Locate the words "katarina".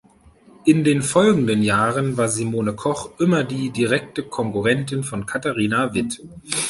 5.27-5.93